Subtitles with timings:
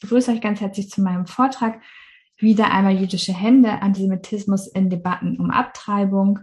[0.00, 1.80] begrüße euch ganz herzlich zu meinem Vortrag.
[2.38, 6.40] Wieder einmal jüdische Hände, Antisemitismus in Debatten um Abtreibung.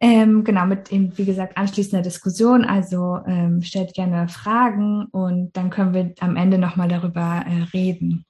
[0.00, 2.64] Ähm, genau, mit eben, wie gesagt, anschließender Diskussion.
[2.64, 8.24] Also ähm, stellt gerne Fragen und dann können wir am Ende nochmal darüber äh, reden.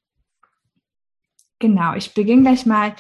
[1.58, 2.94] Genau, ich beginne gleich mal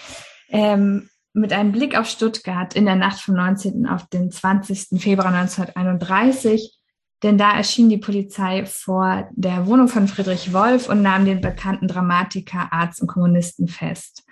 [0.48, 3.86] ähm, mit einem Blick auf Stuttgart in der Nacht vom 19.
[3.86, 5.00] auf den 20.
[5.00, 6.81] Februar 1931.
[7.22, 11.86] Denn da erschien die Polizei vor der Wohnung von Friedrich Wolf und nahm den bekannten
[11.86, 14.24] Dramatiker, Arzt und Kommunisten fest.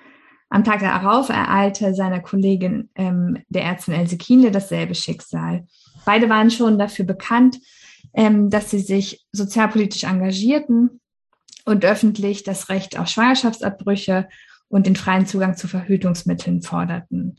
[0.48, 5.64] Am Tag darauf ereilte seiner Kollegin, ähm, der Ärztin Else Kienle, dasselbe Schicksal.
[6.04, 7.58] Beide waren schon dafür bekannt,
[8.14, 11.00] ähm, dass sie sich sozialpolitisch engagierten
[11.64, 14.28] und öffentlich das Recht auf Schwangerschaftsabbrüche
[14.68, 17.36] und den freien Zugang zu Verhütungsmitteln forderten.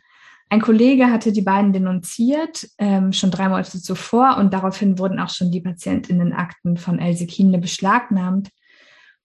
[0.51, 5.29] Ein Kollege hatte die beiden denunziert, ähm, schon drei Monate zuvor, und daraufhin wurden auch
[5.29, 8.49] schon die Patientinnenakten von Else Kienle beschlagnahmt.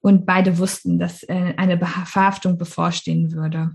[0.01, 3.73] Und beide wussten, dass äh, eine Verhaftung bevorstehen würde.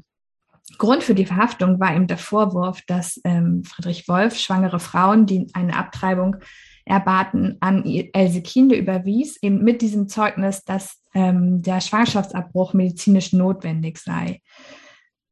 [0.77, 5.48] Grund für die Verhaftung war eben der Vorwurf, dass ähm, Friedrich Wolf schwangere Frauen, die
[5.51, 6.37] eine Abtreibung
[6.85, 7.83] erbaten, an
[8.13, 14.39] Else Kienle überwies, eben mit diesem Zeugnis, dass ähm, der Schwangerschaftsabbruch medizinisch notwendig sei.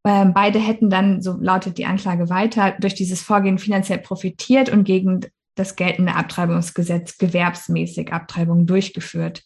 [0.10, 4.84] Ähm, beide hätten dann, so lautet die Anklage weiter, durch dieses Vorgehen finanziell profitiert und
[4.84, 5.20] gegen
[5.54, 9.44] das geltende Abtreibungsgesetz gewerbsmäßig Abtreibungen durchgeführt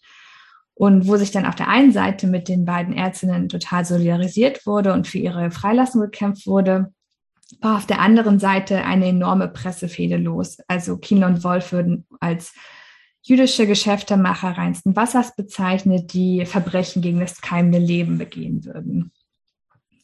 [0.73, 4.93] und wo sich dann auf der einen Seite mit den beiden Ärztinnen total solidarisiert wurde
[4.93, 6.93] und für ihre Freilassung gekämpft wurde,
[7.59, 10.59] war auf der anderen Seite eine enorme Pressefehde los.
[10.69, 12.53] Also Kienle und Wolf würden als
[13.21, 19.11] jüdische Geschäftemacher reinsten Wassers bezeichnet, die Verbrechen gegen das keimende Leben begehen würden.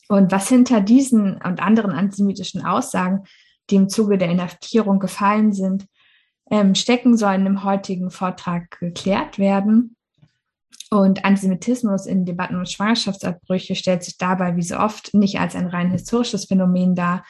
[0.09, 3.25] Und was hinter diesen und anderen antisemitischen Aussagen,
[3.69, 5.85] die im Zuge der Inhaftierung gefallen sind,
[6.49, 9.95] ähm, stecken, sollen im heutigen Vortrag geklärt werden.
[10.89, 15.67] Und Antisemitismus in Debatten um Schwangerschaftsabbrüche stellt sich dabei wie so oft nicht als ein
[15.67, 17.23] rein historisches Phänomen dar.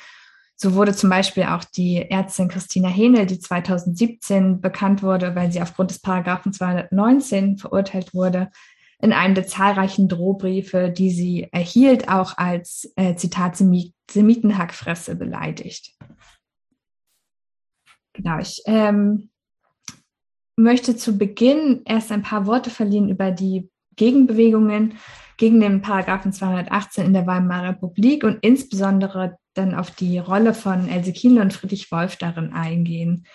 [0.56, 5.62] So wurde zum Beispiel auch die Ärztin Christina Henel, die 2017 bekannt wurde, weil sie
[5.62, 8.50] aufgrund des Paragraphen 219 verurteilt wurde,
[9.02, 15.96] in einem der zahlreichen Drohbriefe, die sie erhielt, auch als äh, Zitat Semitenhackfresse beleidigt.
[18.14, 19.30] Genau, ich ähm,
[20.58, 24.98] möchte zu Beginn erst ein paar Worte verlieren über die Gegenbewegungen
[25.38, 30.90] gegen den Paragraphen 218 in der Weimarer Republik und insbesondere dann auf die Rolle von
[30.90, 33.26] Else Kienle und Friedrich Wolf darin eingehen.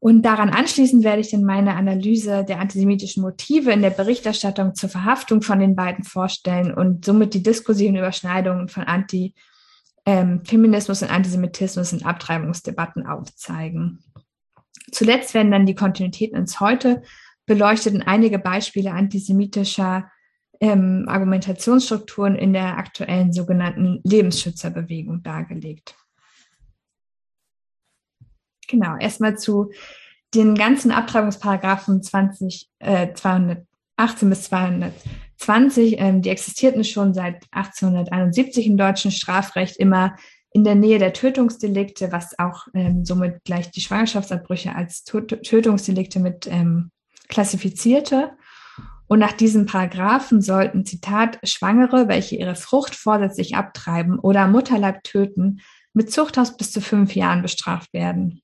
[0.00, 4.88] Und daran anschließend werde ich dann meine Analyse der antisemitischen Motive in der Berichterstattung zur
[4.88, 12.04] Verhaftung von den beiden vorstellen und somit die diskursiven Überschneidungen von Antifeminismus und Antisemitismus in
[12.04, 13.98] Abtreibungsdebatten aufzeigen.
[14.92, 17.02] Zuletzt werden dann die Kontinuitäten ins Heute
[17.46, 20.08] beleuchtet und einige Beispiele antisemitischer
[20.60, 25.96] ähm, Argumentationsstrukturen in der aktuellen sogenannten Lebensschützerbewegung dargelegt.
[28.68, 29.70] Genau, erstmal zu
[30.34, 33.66] den ganzen Abtreibungsparagraphen 20, äh, 218
[34.28, 35.96] bis 220.
[35.98, 40.14] Ähm, die existierten schon seit 1871 im deutschen Strafrecht immer
[40.52, 46.46] in der Nähe der Tötungsdelikte, was auch ähm, somit gleich die Schwangerschaftsabbrüche als Tötungsdelikte mit
[46.46, 46.90] ähm,
[47.28, 48.32] klassifizierte.
[49.06, 55.60] Und nach diesen Paragraphen sollten, Zitat, Schwangere, welche ihre Frucht vorsätzlich abtreiben oder Mutterleib töten,
[55.94, 58.42] mit Zuchthaus bis zu fünf Jahren bestraft werden.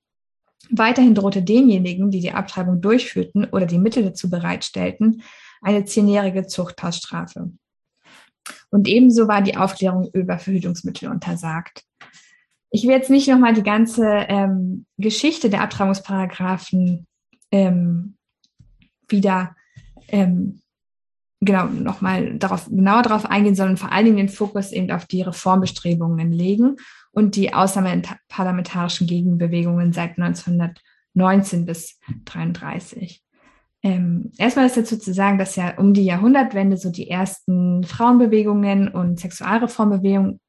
[0.71, 5.23] Weiterhin drohte denjenigen, die die Abtreibung durchführten oder die Mittel dazu bereitstellten,
[5.61, 7.51] eine zehnjährige Zuchthausstrafe.
[8.71, 11.85] Und ebenso war die Aufklärung über Verhütungsmittel untersagt.
[12.71, 17.07] Ich will jetzt nicht nochmal die ganze ähm, Geschichte der Abtreibungsparagraphen
[17.51, 18.17] ähm,
[19.09, 19.55] wieder
[20.09, 20.61] ähm,
[21.41, 25.23] genau nochmal darauf genauer darauf eingehen, sondern vor allen Dingen den Fokus eben auf die
[25.23, 26.77] Reformbestrebungen legen
[27.15, 33.23] und die außerparlamentarischen Gegenbewegungen seit 1919 bis 1933.
[33.83, 38.89] Ähm, erstmal ist dazu zu sagen, dass ja um die Jahrhundertwende so die ersten Frauenbewegungen
[38.89, 40.41] und Sexualreformbewegungen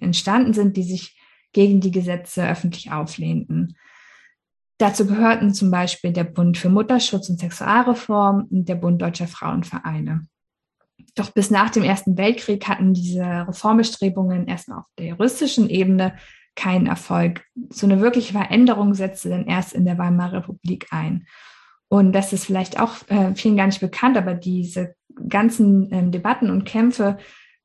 [0.00, 1.20] entstanden sind, die sich
[1.52, 3.76] gegen die Gesetze öffentlich auflehnten.
[4.78, 10.22] Dazu gehörten zum Beispiel der Bund für Mutterschutz und Sexualreform und der Bund deutscher Frauenvereine.
[11.18, 16.14] Doch bis nach dem Ersten Weltkrieg hatten diese Reformbestrebungen erstmal auf der juristischen Ebene
[16.54, 17.44] keinen Erfolg.
[17.70, 21.26] So eine wirkliche Veränderung setzte dann erst in der Weimarer Republik ein.
[21.88, 24.94] Und das ist vielleicht auch äh, vielen gar nicht bekannt, aber diese
[25.28, 27.18] ganzen ähm, Debatten und Kämpfe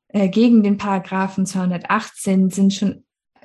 [0.08, 3.04] äh, gegen den Paragraphen 218 sind schon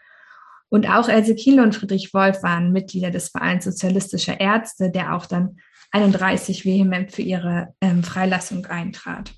[0.69, 5.27] Und auch Else Kiele und Friedrich Wolf waren Mitglieder des Vereins Sozialistischer Ärzte, der auch
[5.27, 5.59] dann
[5.93, 9.33] 31 vehement für ihre ähm, Freilassung eintrat.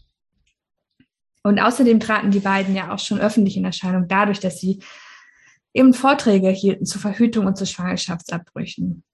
[1.42, 4.80] Und außerdem traten die beiden ja auch schon öffentlich in Erscheinung dadurch, dass sie
[5.74, 9.04] eben Vorträge hielten zur Verhütung und zu Schwangerschaftsabbrüchen.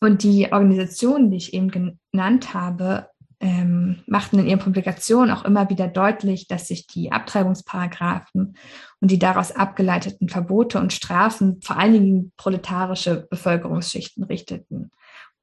[0.00, 3.09] Und die Organisationen, die ich eben genannt habe,
[3.40, 8.54] ähm, machten in ihren Publikationen auch immer wieder deutlich, dass sich die Abtreibungsparagraphen
[9.00, 14.90] und die daraus abgeleiteten Verbote und Strafen vor allen Dingen proletarische Bevölkerungsschichten richteten.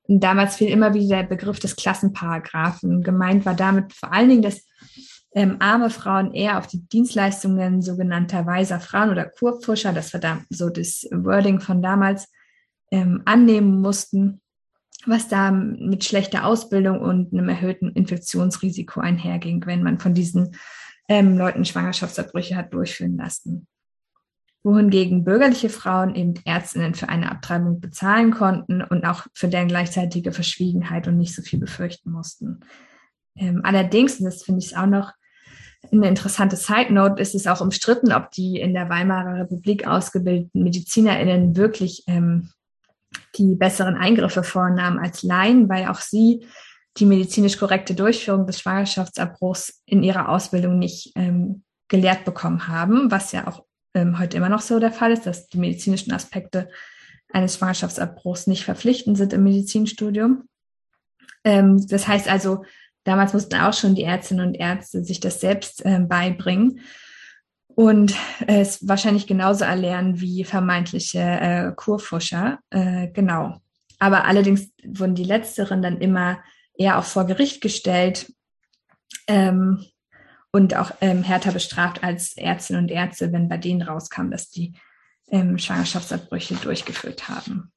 [0.04, 3.02] Und damals fiel immer wieder der Begriff des Klassenparagraphen.
[3.02, 4.66] Gemeint war damit vor allen Dingen, dass
[5.34, 10.42] ähm, arme Frauen eher auf die Dienstleistungen sogenannter weiser Frauen oder Kurpfuscher, das war da
[10.50, 12.32] so das Wording von damals,
[12.92, 14.40] ähm, annehmen mussten
[15.08, 20.56] was da mit schlechter Ausbildung und einem erhöhten Infektionsrisiko einherging, wenn man von diesen
[21.08, 23.68] ähm, Leuten Schwangerschaftsabbrüche hat durchführen lassen.
[24.64, 30.34] Wohingegen bürgerliche Frauen eben Ärztinnen für eine Abtreibung bezahlen konnten und auch für deren gleichzeitige
[30.34, 32.60] Verschwiegenheit und nicht so viel befürchten mussten.
[33.38, 35.14] Ähm, allerdings, und das finde ich auch noch
[35.92, 40.64] eine interessante Side Note, ist es auch umstritten, ob die in der Weimarer Republik ausgebildeten
[40.64, 42.50] MedizinerInnen wirklich ähm,
[43.38, 46.46] die besseren Eingriffe vornahmen als Laien, weil auch sie
[46.98, 53.32] die medizinisch korrekte Durchführung des Schwangerschaftsabbruchs in ihrer Ausbildung nicht ähm, gelehrt bekommen haben, was
[53.32, 53.64] ja auch
[53.94, 56.70] ähm, heute immer noch so der Fall ist, dass die medizinischen Aspekte
[57.32, 60.48] eines Schwangerschaftsabbruchs nicht verpflichtend sind im Medizinstudium.
[61.44, 62.64] Ähm, das heißt also,
[63.04, 66.82] damals mussten auch schon die Ärztinnen und Ärzte sich das selbst ähm, beibringen
[67.78, 68.16] und
[68.48, 72.58] es wahrscheinlich genauso erlernen wie vermeintliche äh, Kurfuscher.
[72.72, 73.62] Äh, genau.
[74.00, 76.40] Aber allerdings wurden die letzteren dann immer
[76.74, 78.34] eher auch vor Gericht gestellt
[79.28, 79.86] ähm,
[80.52, 84.74] und auch ähm, härter bestraft als Ärztinnen und Ärzte, wenn bei denen rauskam, dass die
[85.30, 87.72] ähm, Schwangerschaftsabbrüche durchgeführt haben.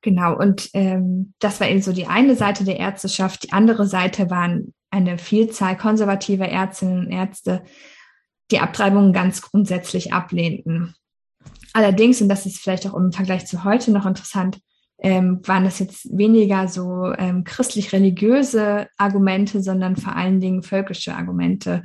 [0.00, 3.44] Genau, und ähm, das war eben so die eine Seite der Ärzteschaft.
[3.44, 7.64] Die andere Seite waren eine Vielzahl konservativer Ärztinnen und Ärzte,
[8.50, 10.94] die Abtreibungen ganz grundsätzlich ablehnten.
[11.72, 14.58] Allerdings, und das ist vielleicht auch im Vergleich zu heute noch interessant,
[14.98, 21.82] ähm, waren das jetzt weniger so ähm, christlich-religiöse Argumente, sondern vor allen Dingen völkische Argumente,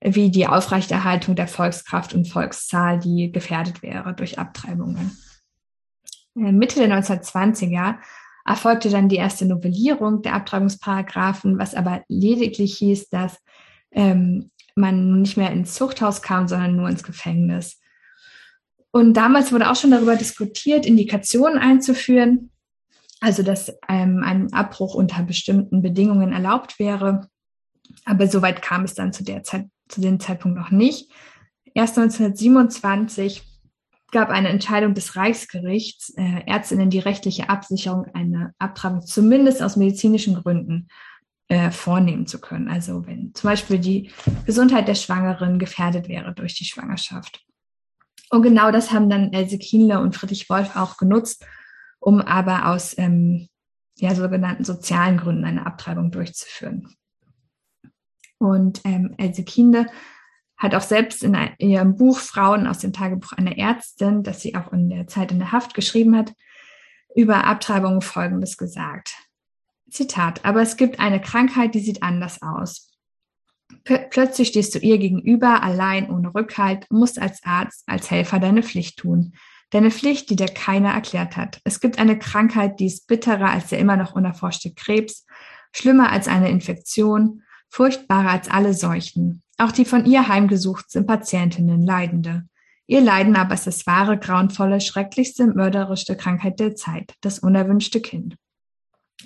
[0.00, 5.18] wie die Aufrechterhaltung der Volkskraft und Volkszahl, die gefährdet wäre durch Abtreibungen.
[6.36, 7.96] Äh, Mitte der 1920er
[8.46, 13.38] erfolgte dann die erste Novellierung der Abtreibungsparagraphen, was aber lediglich hieß, dass
[13.90, 17.80] ähm, man nicht mehr ins Zuchthaus kam, sondern nur ins Gefängnis.
[18.90, 22.50] Und damals wurde auch schon darüber diskutiert, Indikationen einzuführen,
[23.20, 27.28] also dass ähm, ein Abbruch unter bestimmten Bedingungen erlaubt wäre.
[28.04, 31.10] Aber soweit kam es dann zu der Zeit, zu dem Zeitpunkt noch nicht.
[31.74, 33.42] Erst 1927
[34.12, 40.34] gab eine Entscheidung des Reichsgerichts, äh, Ärztinnen die rechtliche Absicherung einer Abtreibung zumindest aus medizinischen
[40.34, 40.88] Gründen
[41.48, 42.68] äh, vornehmen zu können.
[42.68, 44.10] Also wenn zum Beispiel die
[44.46, 47.44] Gesundheit der Schwangeren gefährdet wäre durch die Schwangerschaft.
[48.30, 51.46] Und genau das haben dann Else Kienle und Friedrich Wolf auch genutzt,
[52.00, 53.48] um aber aus ähm,
[53.96, 56.94] ja, sogenannten sozialen Gründen eine Abtreibung durchzuführen.
[58.38, 59.86] Und ähm, Else Kienle
[60.56, 64.72] hat auch selbst in ihrem Buch Frauen aus dem Tagebuch einer Ärztin, das sie auch
[64.72, 66.32] in der Zeit in der Haft geschrieben hat,
[67.14, 69.14] über Abtreibungen Folgendes gesagt.
[69.90, 72.90] Zitat, aber es gibt eine Krankheit, die sieht anders aus.
[73.84, 78.98] Plötzlich stehst du ihr gegenüber, allein, ohne Rückhalt, musst als Arzt, als Helfer deine Pflicht
[78.98, 79.34] tun.
[79.70, 81.60] Deine Pflicht, die dir keiner erklärt hat.
[81.64, 85.26] Es gibt eine Krankheit, die ist bitterer als der immer noch unerforschte Krebs,
[85.72, 89.42] schlimmer als eine Infektion, furchtbarer als alle Seuchen.
[89.58, 92.44] Auch die von ihr heimgesucht sind Patientinnen Leidende.
[92.86, 98.36] Ihr Leiden aber ist das wahre, grauenvolle, schrecklichste, mörderischste Krankheit der Zeit, das unerwünschte Kind.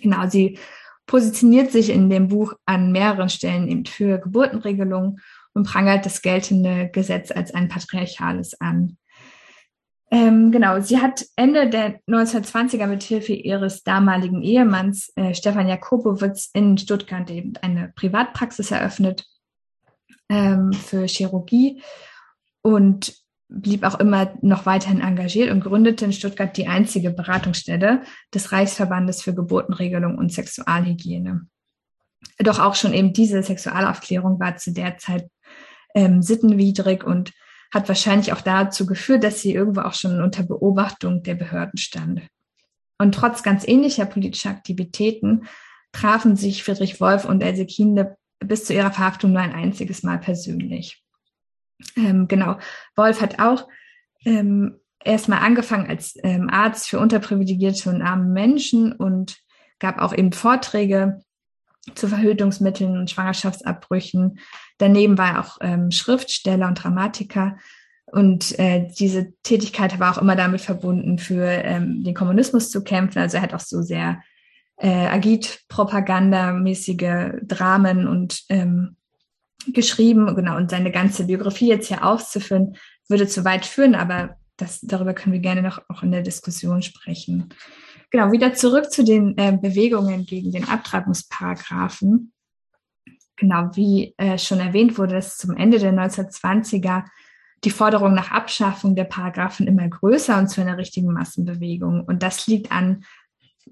[0.00, 0.58] Genau, sie
[1.06, 5.20] positioniert sich in dem Buch an mehreren Stellen eben für Geburtenregelungen
[5.52, 8.96] und prangert das geltende Gesetz als ein patriarchales an.
[10.12, 16.50] Ähm, genau, sie hat Ende der 1920er mit Hilfe ihres damaligen Ehemanns äh, Stefan Jakobowitz
[16.52, 19.26] in Stuttgart eben eine Privatpraxis eröffnet
[20.30, 21.82] ähm, für Chirurgie
[22.62, 23.14] und
[23.49, 29.22] blieb auch immer noch weiterhin engagiert und gründete in Stuttgart die einzige Beratungsstelle des Reichsverbandes
[29.22, 31.49] für Geburtenregelung und Sexualhygiene.
[32.38, 35.28] Doch auch schon eben diese Sexualaufklärung war zu der Zeit
[35.94, 37.32] ähm, sittenwidrig und
[37.72, 42.22] hat wahrscheinlich auch dazu geführt, dass sie irgendwo auch schon unter Beobachtung der Behörden stand.
[42.99, 45.46] Und trotz ganz ähnlicher politischer Aktivitäten
[45.92, 50.18] trafen sich Friedrich Wolf und Else Kienle bis zu ihrer Verhaftung nur ein einziges Mal
[50.18, 51.02] persönlich.
[51.97, 52.59] Ähm, genau.
[52.97, 53.68] Wolf hat auch
[54.25, 59.38] ähm, erstmal angefangen als ähm, Arzt für unterprivilegierte und arme Menschen und
[59.78, 61.20] gab auch eben Vorträge
[61.94, 64.38] zu Verhütungsmitteln und Schwangerschaftsabbrüchen.
[64.78, 67.56] Daneben war er auch ähm, Schriftsteller und Dramatiker.
[68.06, 73.20] Und äh, diese Tätigkeit war auch immer damit verbunden, für ähm, den Kommunismus zu kämpfen.
[73.20, 74.20] Also er hat auch so sehr
[74.80, 78.96] äh, agit-propagandamäßige Dramen und ähm,
[79.68, 80.34] geschrieben.
[80.34, 82.76] Genau, und seine ganze Biografie jetzt hier auszuführen,
[83.08, 86.82] würde zu weit führen, aber das, darüber können wir gerne noch auch in der Diskussion
[86.82, 87.50] sprechen.
[88.10, 92.32] Genau, wieder zurück zu den äh, Bewegungen gegen den Abtreibungsparagraphen.
[93.37, 97.04] Genau, wie äh, schon erwähnt wurde, dass zum Ende der 1920er
[97.64, 102.04] die Forderung nach Abschaffung der Paragraphen immer größer und zu einer richtigen Massenbewegung.
[102.04, 103.04] Und das liegt an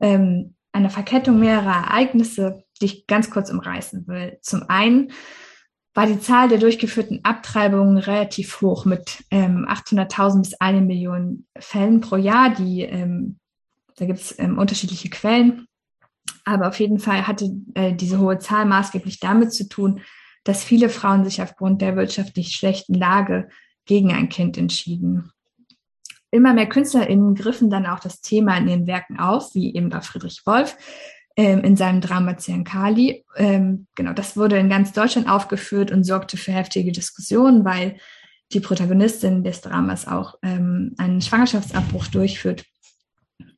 [0.01, 4.39] ähm, einer Verkettung mehrerer Ereignisse, die ich ganz kurz umreißen will.
[4.43, 5.13] Zum einen
[5.95, 12.01] war die Zahl der durchgeführten Abtreibungen relativ hoch mit ähm, 800.000 bis eine Million Fällen
[12.01, 13.39] pro Jahr, die ähm,
[13.99, 15.67] da gibt es ähm, unterschiedliche Quellen.
[16.45, 20.01] Aber auf jeden Fall hatte äh, diese hohe Zahl maßgeblich damit zu tun,
[20.45, 23.49] dass viele Frauen sich aufgrund der wirtschaftlich schlechten Lage
[23.85, 25.31] gegen ein Kind entschieden.
[26.31, 30.03] Immer mehr KünstlerInnen griffen dann auch das Thema in ihren Werken auf, wie eben auch
[30.03, 30.77] Friedrich Wolf
[31.37, 33.25] ähm, in seinem Drama Ziankali.
[33.37, 37.97] Ähm, genau, das wurde in ganz Deutschland aufgeführt und sorgte für heftige Diskussionen, weil
[38.53, 42.65] die Protagonistin des Dramas auch ähm, einen Schwangerschaftsabbruch durchführt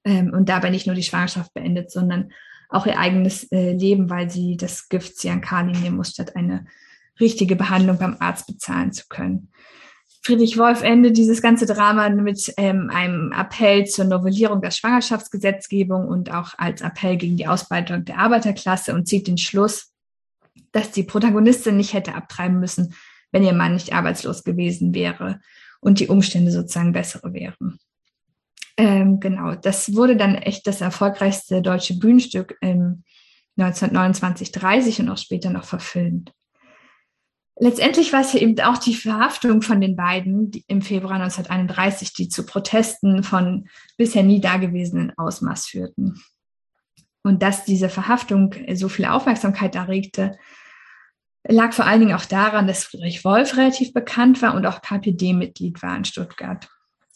[0.04, 2.32] ähm, und dabei nicht nur die Schwangerschaft beendet, sondern
[2.68, 6.66] auch ihr eigenes äh, Leben, weil sie das Gift Ciancali nehmen muss, statt eine
[7.18, 9.48] richtige Behandlung beim Arzt bezahlen zu können.
[10.22, 16.30] Friedrich Wolf endet dieses ganze Drama mit ähm, einem Appell zur Novellierung der Schwangerschaftsgesetzgebung und
[16.30, 19.92] auch als Appell gegen die Ausbeutung der Arbeiterklasse und zieht den Schluss,
[20.72, 22.94] dass die Protagonistin nicht hätte abtreiben müssen,
[23.32, 25.40] wenn ihr Mann nicht arbeitslos gewesen wäre
[25.80, 27.78] und die Umstände sozusagen bessere wären.
[28.76, 33.04] Ähm, genau, das wurde dann echt das erfolgreichste deutsche Bühnenstück im
[33.56, 36.32] 1929, 30 und auch später noch verfilmt.
[37.62, 42.30] Letztendlich war es ja eben auch die Verhaftung von den beiden im Februar 1931, die
[42.30, 46.22] zu Protesten von bisher nie dagewesenen Ausmaß führten.
[47.22, 50.38] Und dass diese Verhaftung so viel Aufmerksamkeit erregte,
[51.46, 55.82] lag vor allen Dingen auch daran, dass Friedrich Wolf relativ bekannt war und auch KPD-Mitglied
[55.82, 56.66] war in Stuttgart.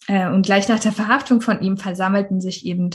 [0.09, 2.91] Äh, und gleich nach der Verhaftung von ihm versammelten sich eben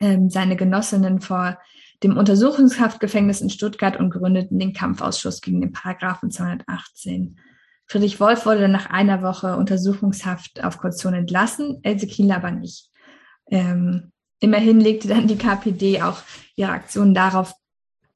[0.00, 1.58] ähm, seine Genossinnen vor
[2.02, 7.38] dem Untersuchungshaftgefängnis in Stuttgart und gründeten den Kampfausschuss gegen den Paragraphen 218.
[7.86, 12.90] Friedrich Wolf wurde dann nach einer Woche Untersuchungshaft auf Kaution entlassen, Else Kiel aber nicht.
[13.50, 16.18] Ähm, immerhin legte dann die KPD auch
[16.56, 17.54] ihre Aktionen darauf,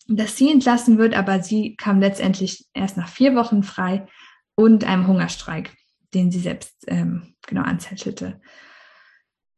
[0.09, 4.09] dass sie entlassen wird, aber sie kam letztendlich erst nach vier Wochen frei
[4.57, 5.73] und einem Hungerstreik
[6.15, 8.41] den sie selbst ähm, genau anzettelte.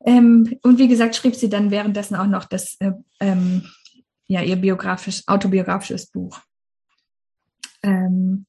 [0.05, 3.69] Ähm, und wie gesagt, schrieb sie dann währenddessen auch noch das, äh, ähm,
[4.27, 6.41] ja, ihr biografisch, autobiografisches Buch.
[7.83, 8.47] Ähm,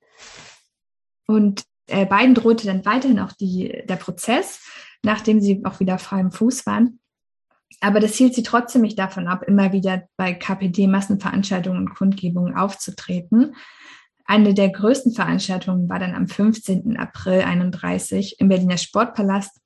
[1.27, 4.62] und äh, beiden drohte dann weiterhin auch die, der Prozess,
[5.03, 7.00] nachdem sie auch wieder frei im Fuß waren.
[7.82, 13.56] Aber das hielt sie trotzdem nicht davon ab, immer wieder bei KPD-Massenveranstaltungen und Kundgebungen aufzutreten.
[14.25, 16.98] Eine der größten Veranstaltungen war dann am 15.
[16.98, 19.60] April 31 im Berliner Sportpalast.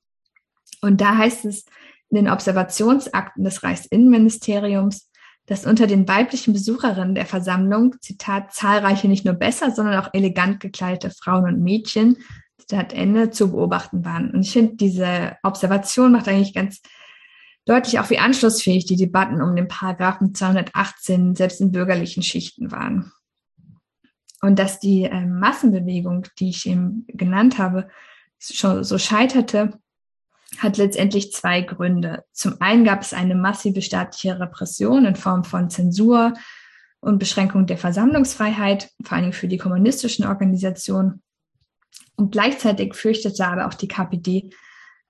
[0.82, 1.66] Und da heißt es
[2.10, 5.07] in den Observationsakten des Reichsinnenministeriums,
[5.48, 10.60] dass unter den weiblichen Besucherinnen der Versammlung, Zitat, zahlreiche nicht nur besser, sondern auch elegant
[10.60, 12.18] gekleidete Frauen und Mädchen,
[12.60, 14.32] Zitat Ende, zu beobachten waren.
[14.32, 16.82] Und ich finde, diese Observation macht eigentlich ganz
[17.66, 23.12] deutlich auch, wie anschlussfähig die Debatten um den Paragraphen 218 selbst in bürgerlichen Schichten waren.
[24.42, 27.88] Und dass die äh, Massenbewegung, die ich eben genannt habe,
[28.39, 29.80] schon so scheiterte,
[30.60, 32.24] hat letztendlich zwei Gründe.
[32.32, 36.34] Zum einen gab es eine massive staatliche Repression in Form von Zensur
[37.00, 41.22] und Beschränkung der Versammlungsfreiheit, vor allem für die kommunistischen Organisationen.
[42.16, 44.50] Und gleichzeitig fürchtete aber auch die KPD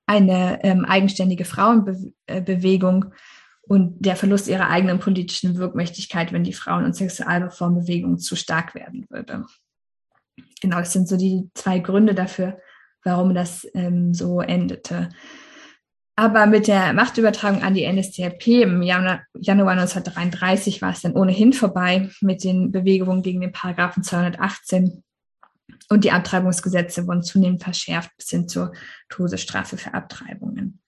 [0.06, 3.14] eine ähm, eigenständige Frauenbewegung
[3.62, 9.06] und der Verlust ihrer eigenen politischen Wirkmächtigkeit, wenn die Frauen- und Sexualreformbewegung zu stark werden
[9.10, 9.46] würde.
[10.62, 12.60] Genau, das sind so die zwei Gründe dafür,
[13.08, 15.10] warum das ähm, so endete.
[16.16, 21.54] Aber mit der Machtübertragung an die NSDAP im Januar, Januar 1933 war es dann ohnehin
[21.54, 25.04] vorbei mit den Bewegungen gegen den Paragraphen 218
[25.90, 28.74] und die Abtreibungsgesetze wurden zunehmend verschärft bis hin zur
[29.10, 30.82] Todesstrafe für Abtreibungen.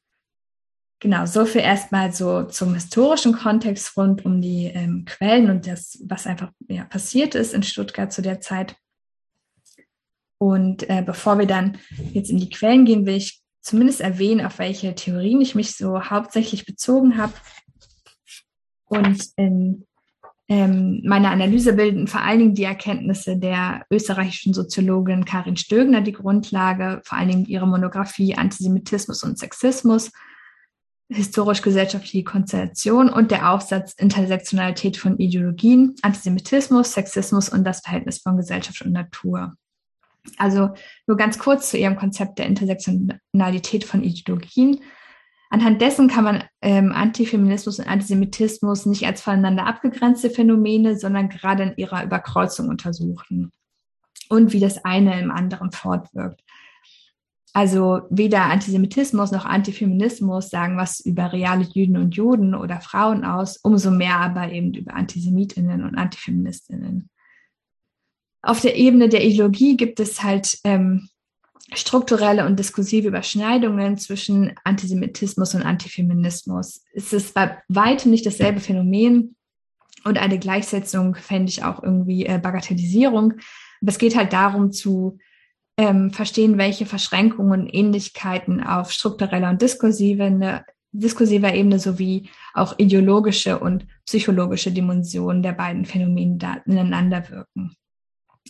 [0.99, 5.97] Genau, so viel erstmal so zum historischen Kontext rund um die ähm, Quellen und das,
[6.05, 8.75] was einfach ja, passiert ist in Stuttgart zu der Zeit.
[10.39, 11.77] Und äh, bevor wir dann
[12.13, 16.01] jetzt in die Quellen gehen, will ich zumindest erwähnen, auf welche Theorien ich mich so
[16.01, 17.33] hauptsächlich bezogen habe.
[18.85, 19.85] Und in
[20.47, 26.13] ähm, meiner Analyse bilden vor allen Dingen die Erkenntnisse der österreichischen Soziologin Karin Stögner die
[26.13, 30.11] Grundlage, vor allen Dingen ihre Monographie Antisemitismus und Sexismus,
[31.09, 38.81] historisch-gesellschaftliche Konstellation und der Aufsatz Intersektionalität von Ideologien, Antisemitismus, Sexismus und das Verhältnis von Gesellschaft
[38.81, 39.55] und Natur.
[40.37, 40.69] Also
[41.07, 44.81] nur ganz kurz zu ihrem Konzept der Intersektionalität von Ideologien.
[45.49, 51.63] Anhand dessen kann man ähm, Antifeminismus und Antisemitismus nicht als voneinander abgegrenzte Phänomene, sondern gerade
[51.63, 53.51] in ihrer Überkreuzung untersuchen
[54.29, 56.43] und wie das eine im anderen fortwirkt.
[57.51, 63.57] Also weder Antisemitismus noch Antifeminismus sagen was über reale Jüden und Juden oder Frauen aus,
[63.57, 67.09] umso mehr aber eben über Antisemitinnen und Antifeministinnen.
[68.41, 71.09] Auf der Ebene der Ideologie gibt es halt ähm,
[71.73, 76.83] strukturelle und diskursive Überschneidungen zwischen Antisemitismus und Antifeminismus.
[76.93, 79.35] Es ist bei weitem nicht dasselbe Phänomen
[80.03, 83.33] und eine Gleichsetzung fände ich auch irgendwie äh, Bagatellisierung.
[83.81, 85.17] Aber es geht halt darum zu
[85.77, 93.59] ähm, verstehen, welche Verschränkungen Ähnlichkeiten auf struktureller und diskursiver, ne, diskursiver Ebene sowie auch ideologische
[93.59, 97.75] und psychologische Dimensionen der beiden Phänomene da ineinander wirken.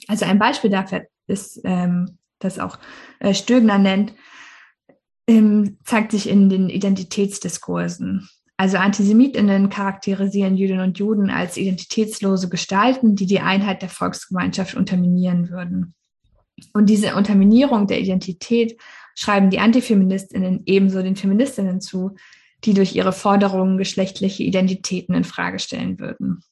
[0.08, 2.80] Also ein Beispiel dafür ist ähm, das auch
[3.20, 4.14] äh, Stögner nennt,
[5.28, 8.28] ähm, zeigt sich in den Identitätsdiskursen.
[8.58, 15.50] Also Antisemitinnen charakterisieren Jüdinnen und Juden als identitätslose Gestalten, die die Einheit der Volksgemeinschaft unterminieren
[15.50, 15.94] würden.
[16.74, 18.78] Und diese Unterminierung der Identität
[19.16, 22.16] schreiben die Antifeministinnen ebenso den Feministinnen zu,
[22.66, 26.44] die durch ihre Forderungen geschlechtliche Identitäten in Frage stellen würden.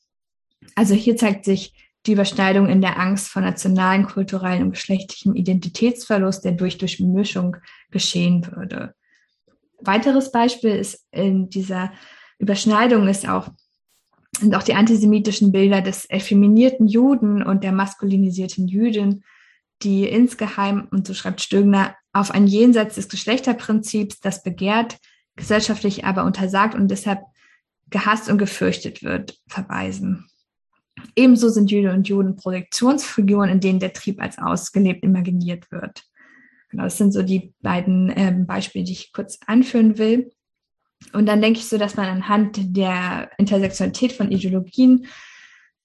[0.75, 1.73] Also hier zeigt sich
[2.07, 7.57] die Überschneidung in der Angst vor nationalen, kulturellen und geschlechtlichem Identitätsverlust, der durch Durchmischung
[7.91, 8.95] geschehen würde.
[9.79, 11.91] Weiteres Beispiel ist in dieser
[12.39, 13.49] Überschneidung ist auch,
[14.39, 19.23] sind auch die antisemitischen Bilder des effeminierten Juden und der maskulinisierten Jüdin,
[19.83, 24.97] die insgeheim, und so schreibt Stögner, auf ein Jenseits des Geschlechterprinzips, das begehrt,
[25.35, 27.21] gesellschaftlich aber untersagt und deshalb
[27.89, 30.27] gehasst und gefürchtet wird, verweisen.
[31.15, 36.03] Ebenso sind Jüdinnen und Juden Projektionsfiguren, in denen der Trieb als ausgelebt imaginiert wird.
[36.69, 40.31] Genau, das sind so die beiden ähm, Beispiele, die ich kurz anführen will.
[41.13, 45.07] Und dann denke ich so, dass man anhand der Intersektionalität von Ideologien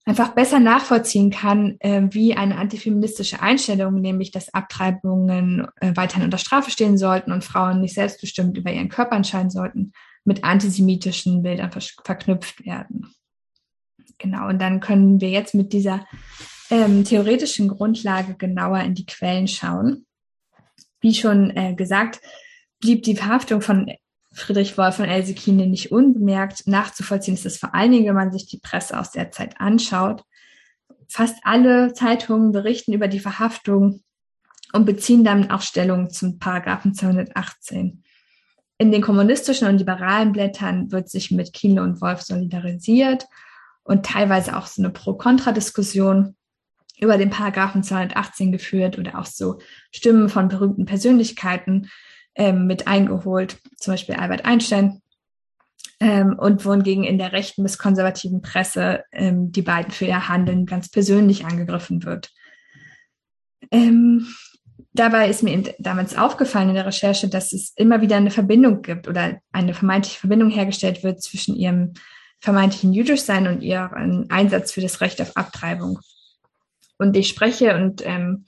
[0.04, 6.38] einfach besser nachvollziehen kann, äh, wie eine antifeministische Einstellung, nämlich dass Abtreibungen äh, weiterhin unter
[6.38, 9.92] Strafe stehen sollten und Frauen nicht selbstbestimmt über ihren Körper entscheiden sollten,
[10.24, 11.70] mit antisemitischen Bildern
[12.04, 13.14] verknüpft werden.
[14.18, 16.07] Genau, und dann können wir jetzt mit dieser
[16.70, 20.07] ähm, theoretischen Grundlage genauer in die Quellen schauen.
[21.01, 22.20] Wie schon äh, gesagt,
[22.81, 23.90] blieb die Verhaftung von
[24.33, 26.66] Friedrich Wolf von Elsekine nicht unbemerkt.
[26.66, 30.25] Nachzuvollziehen ist es vor allen Dingen, wenn man sich die Presse aus der Zeit anschaut.
[31.09, 34.03] Fast alle Zeitungen berichten über die Verhaftung
[34.72, 38.03] und beziehen dann auch Stellung zum Paragraphen 218.
[38.79, 43.27] In den kommunistischen und liberalen Blättern wird sich mit Kienle und Wolf solidarisiert
[43.85, 46.37] und teilweise auch so eine Pro-Kontra-Diskussion
[47.01, 49.59] über den Paragraphen 218 geführt oder auch so
[49.90, 51.90] Stimmen von berühmten Persönlichkeiten
[52.35, 55.01] ähm, mit eingeholt, zum Beispiel Albert Einstein.
[55.99, 60.66] Ähm, und wohingegen in der rechten bis konservativen Presse ähm, die beiden für ihr Handeln
[60.66, 62.33] ganz persönlich angegriffen wird.
[63.71, 64.27] Ähm,
[64.92, 69.07] dabei ist mir damals aufgefallen in der Recherche, dass es immer wieder eine Verbindung gibt
[69.07, 71.95] oder eine vermeintliche Verbindung hergestellt wird zwischen ihrem
[72.42, 76.00] vermeintlichen Jüdischsein und ihrem Einsatz für das Recht auf Abtreibung.
[76.98, 78.46] Und ich spreche und ähm,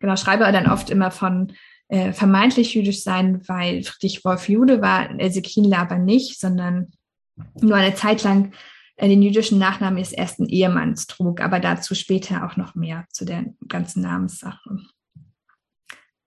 [0.00, 1.52] genau schreibe dann oft immer von
[1.88, 6.88] äh, vermeintlich jüdisch sein, weil Friedrich Wolf Jude war, Ezekiel aber nicht, sondern
[7.60, 8.52] nur eine Zeit lang
[8.96, 13.24] äh, den jüdischen Nachnamen ihres ersten Ehemanns trug, aber dazu später auch noch mehr zu
[13.24, 14.80] der ganzen Namenssache.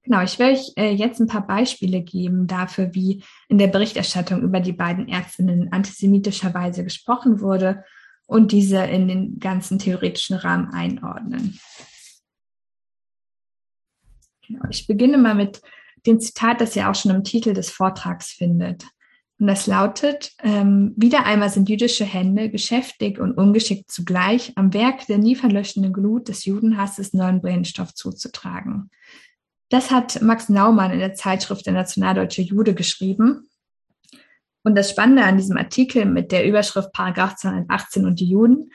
[0.03, 4.41] Genau, ich werde euch äh, jetzt ein paar Beispiele geben dafür, wie in der Berichterstattung
[4.41, 7.83] über die beiden Ärztinnen antisemitischerweise gesprochen wurde
[8.25, 11.59] und diese in den ganzen theoretischen Rahmen einordnen.
[14.47, 15.61] Genau, ich beginne mal mit
[16.07, 18.85] dem Zitat, das ihr auch schon im Titel des Vortrags findet.
[19.37, 25.05] Und das lautet, ähm, wieder einmal sind jüdische Hände geschäftig und ungeschickt zugleich am Werk
[25.07, 28.89] der nie verlöschenden Glut des Judenhasses neuen Brennstoff zuzutragen.
[29.71, 33.49] Das hat Max Naumann in der Zeitschrift Der Nationaldeutsche Jude geschrieben.
[34.63, 38.69] Und das Spannende an diesem Artikel mit der Überschrift Paragraph 218 und die Juden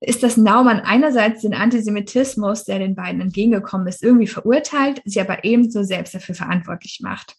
[0.00, 5.44] ist, dass Naumann einerseits den Antisemitismus, der den beiden entgegengekommen ist, irgendwie verurteilt, sie aber
[5.44, 7.36] ebenso selbst dafür verantwortlich macht.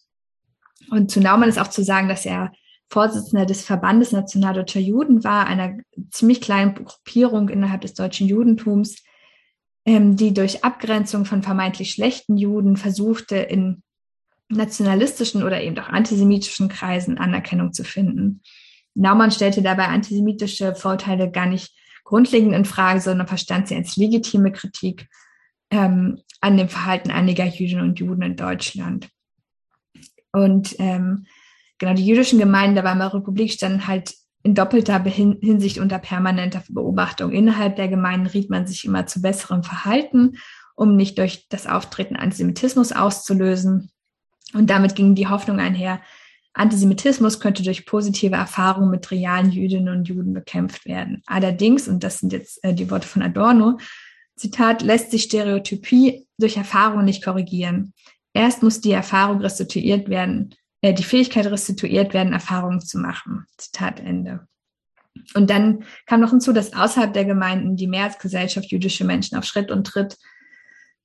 [0.90, 2.52] Und zu Naumann ist auch zu sagen, dass er
[2.90, 5.78] Vorsitzender des Verbandes Nationaldeutscher Juden war, einer
[6.10, 9.03] ziemlich kleinen Gruppierung innerhalb des deutschen Judentums,
[9.86, 13.82] die durch Abgrenzung von vermeintlich schlechten Juden versuchte, in
[14.48, 18.42] nationalistischen oder eben auch antisemitischen Kreisen Anerkennung zu finden.
[18.94, 24.52] Naumann stellte dabei antisemitische Vorteile gar nicht grundlegend in Frage, sondern verstand sie als legitime
[24.52, 25.08] Kritik
[25.70, 29.08] ähm, an dem Verhalten einiger Jüdinnen und Juden in Deutschland.
[30.32, 31.26] Und ähm,
[31.78, 37.32] genau die jüdischen Gemeinden der Weimarer Republik standen halt in doppelter Hinsicht unter permanenter Beobachtung.
[37.32, 40.36] Innerhalb der Gemeinden riet man sich immer zu besserem Verhalten,
[40.76, 43.90] um nicht durch das Auftreten Antisemitismus auszulösen.
[44.52, 46.00] Und damit ging die Hoffnung einher,
[46.52, 51.22] Antisemitismus könnte durch positive Erfahrungen mit realen Jüdinnen und Juden bekämpft werden.
[51.26, 53.78] Allerdings, und das sind jetzt äh, die Worte von Adorno,
[54.36, 57.92] Zitat, lässt sich Stereotypie durch Erfahrung nicht korrigieren.
[58.34, 60.54] Erst muss die Erfahrung restituiert werden,
[60.92, 63.46] die Fähigkeit restituiert werden, Erfahrungen zu machen.
[63.56, 64.46] Zitat Ende.
[65.34, 69.70] Und dann kam noch hinzu, dass außerhalb der Gemeinden die Mehrheitsgesellschaft jüdische Menschen auf Schritt
[69.70, 70.18] und Tritt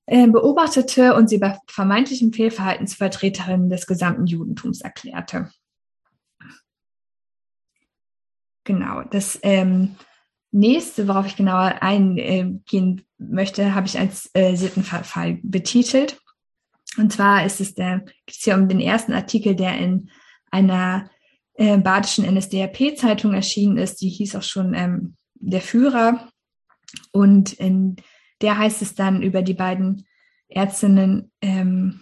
[0.08, 5.52] äh, beobachtete und sie bei vermeintlichem Fehlverhalten zu Vertreterinnen des gesamten Judentums erklärte.
[8.64, 9.96] Genau, das ähm,
[10.52, 16.20] nächste, worauf ich genauer eingehen möchte, habe ich als äh, Sittenverfall betitelt.
[16.98, 20.10] Und zwar ist es der, geht es hier um den ersten Artikel, der in
[20.52, 21.10] einer
[21.54, 24.02] äh, badischen NSDAP-Zeitung erschienen ist.
[24.02, 26.30] Die hieß auch schon ähm, Der Führer.
[27.12, 27.98] Und in
[28.42, 30.06] der heißt es dann über die beiden
[30.48, 32.02] Ärztinnen ähm,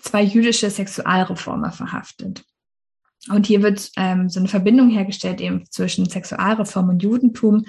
[0.00, 2.44] zwei jüdische Sexualreformer verhaftet.
[3.30, 7.64] Und hier wird ähm, so eine Verbindung hergestellt eben zwischen Sexualreform und Judentum,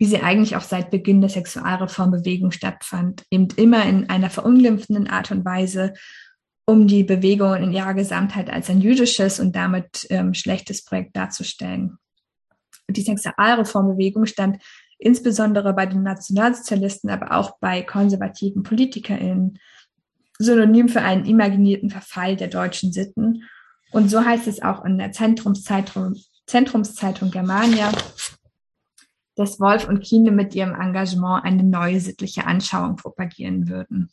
[0.00, 5.30] wie sie eigentlich auch seit Beginn der Sexualreformbewegung stattfand, eben immer in einer verunglimpfenden Art
[5.30, 5.92] und Weise,
[6.64, 11.98] um die Bewegung in ihrer Gesamtheit als ein jüdisches und damit ähm, schlechtes Projekt darzustellen.
[12.88, 14.62] Die Sexualreformbewegung stand
[14.98, 19.58] insbesondere bei den Nationalsozialisten, aber auch bei konservativen PolitikerInnen
[20.38, 23.42] synonym für einen imaginierten Verfall der deutschen Sitten.
[23.92, 26.14] Und so heißt es auch in der Zentrumszeitung,
[26.46, 27.92] Zentrumszeitung Germania,
[29.40, 34.10] dass Wolf und Kiene mit ihrem Engagement eine neue sittliche Anschauung propagieren würden.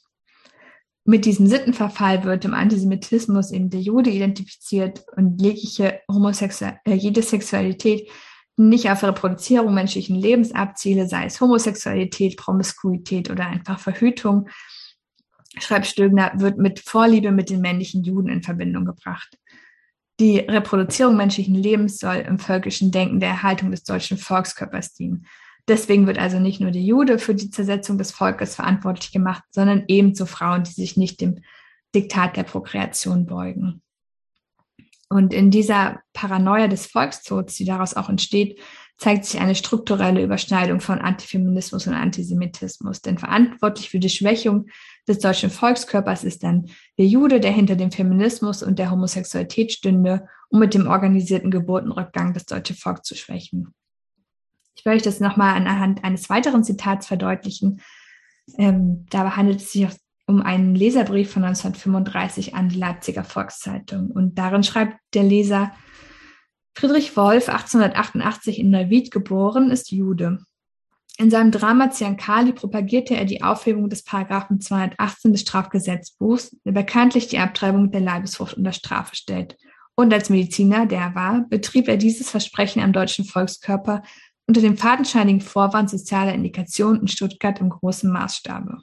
[1.04, 7.22] Mit diesem Sittenverfall wird im Antisemitismus eben der Jude identifiziert und jegliche Homosexual äh, jede
[7.22, 8.10] Sexualität
[8.56, 14.48] nicht auf Reproduzierung menschlichen Lebens abziele, sei es Homosexualität, Promiskuität oder einfach Verhütung,
[15.60, 19.38] schreibt Stögner, wird mit Vorliebe mit den männlichen Juden in Verbindung gebracht.
[20.20, 25.28] Die Reproduzierung menschlichen Lebens soll im völkischen Denken der Erhaltung des deutschen Volkskörpers dienen.
[25.68, 29.84] Deswegen wird also nicht nur der Jude für die Zersetzung des Volkes verantwortlich gemacht, sondern
[29.88, 31.42] ebenso Frauen, die sich nicht dem
[31.94, 33.82] Diktat der Prokreation beugen.
[35.10, 38.60] Und in dieser Paranoia des Volkstods, die daraus auch entsteht,
[38.98, 43.02] zeigt sich eine strukturelle Überschneidung von Antifeminismus und Antisemitismus.
[43.02, 44.68] Denn verantwortlich für die Schwächung
[45.08, 50.28] des deutschen Volkskörpers ist dann der Jude, der hinter dem Feminismus und der Homosexualität stünde,
[50.50, 53.74] um mit dem organisierten Geburtenrückgang das deutsche Volk zu schwächen.
[54.76, 57.82] Ich will euch das nochmal anhand eines weiteren Zitats verdeutlichen.
[58.58, 59.88] Ähm, dabei handelt es sich
[60.28, 64.12] um einen Leserbrief von 1935 an die Leipziger Volkszeitung.
[64.12, 65.72] Und darin schreibt der Leser,
[66.76, 70.40] Friedrich Wolf, 1888 in Neuwied geboren, ist Jude.
[71.20, 77.28] In seinem Drama Ziankali propagierte er die Aufhebung des Paragraphen 218 des Strafgesetzbuchs, der bekanntlich
[77.28, 79.58] die Abtreibung der Leibesfrucht unter Strafe stellt.
[79.96, 84.04] Und als Mediziner, der er war, betrieb er dieses Versprechen am deutschen Volkskörper
[84.46, 88.78] unter dem fadenscheinigen Vorwand sozialer Indikation in Stuttgart im großen Maßstabe.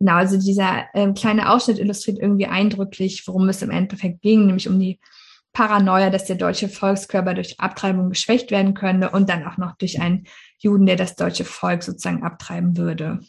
[0.00, 4.68] Genau, also dieser äh, kleine Ausschnitt illustriert irgendwie eindrücklich, worum es im Endeffekt ging, nämlich
[4.68, 4.98] um die
[5.52, 10.00] Paranoia, dass der deutsche Volkskörper durch Abtreibung geschwächt werden könne und dann auch noch durch
[10.00, 10.26] einen
[10.58, 13.20] Juden, der das deutsche Volk sozusagen abtreiben würde.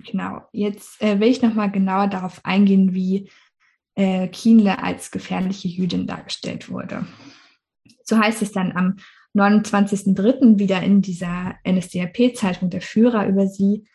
[0.00, 3.30] Genau, jetzt äh, will ich nochmal genauer darauf eingehen, wie
[3.94, 7.06] äh, Kienle als gefährliche Jüdin dargestellt wurde.
[8.04, 8.96] So heißt es dann am
[9.34, 10.58] 29.03.
[10.58, 13.86] wieder in dieser NSDAP-Zeitung der Führer über sie.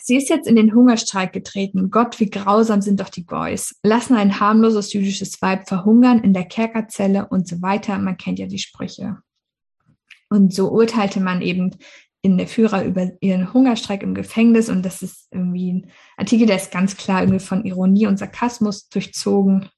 [0.00, 1.90] Sie ist jetzt in den Hungerstreik getreten.
[1.90, 3.76] Gott, wie grausam sind doch die Boys.
[3.82, 7.98] Lassen ein harmloses jüdisches Weib verhungern in der Kerkerzelle und so weiter.
[7.98, 9.18] Man kennt ja die Sprüche.
[10.28, 11.76] Und so urteilte man eben
[12.22, 14.68] in der Führer über ihren Hungerstreik im Gefängnis.
[14.68, 18.88] Und das ist irgendwie ein Artikel, der ist ganz klar irgendwie von Ironie und Sarkasmus
[18.88, 19.68] durchzogen.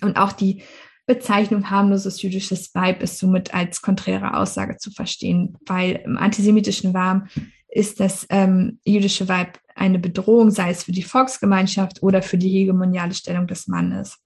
[0.00, 0.62] Und auch die
[1.06, 7.28] Bezeichnung harmloses jüdisches Weib ist somit als konträre Aussage zu verstehen, weil im antisemitischen Warm
[7.74, 12.48] ist das ähm, jüdische Weib eine Bedrohung, sei es für die Volksgemeinschaft oder für die
[12.48, 14.18] hegemoniale Stellung des Mannes.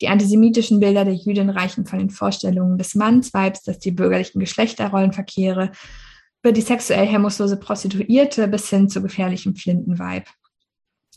[0.00, 5.70] Die antisemitischen Bilder der Jüdin reichen von den Vorstellungen des Mannsweibs, dass die bürgerlichen Geschlechterrollenverkehre
[6.42, 10.26] über die sexuell hemmungslose Prostituierte bis hin zu gefährlichem Flintenweib.